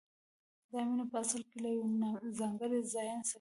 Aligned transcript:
دا 0.71 0.79
مینه 0.87 1.05
په 1.11 1.17
اصل 1.23 1.41
کې 1.49 1.57
له 1.63 1.69
یو 1.75 1.85
ځانګړي 2.39 2.79
ځایه 2.93 3.15
سرچینه 3.15 3.19
اخلي 3.21 3.27